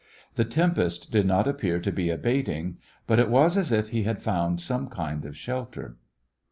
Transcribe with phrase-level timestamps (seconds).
[0.33, 4.19] The tempest did not appear to be abating, but it was as if he had
[4.19, 5.97] found some kind of shelter.